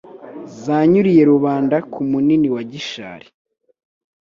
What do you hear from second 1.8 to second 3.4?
Ku Munini wa Gishali